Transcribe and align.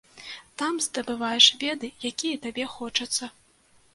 Там 0.59 0.79
здабываеш 0.85 1.49
веды, 1.63 1.87
якія 2.11 2.41
табе 2.45 2.65
хочацца. 2.79 3.31